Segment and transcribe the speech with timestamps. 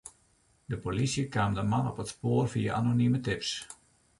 [0.71, 3.49] De polysje kaam de man op it spoar fia anonime tips.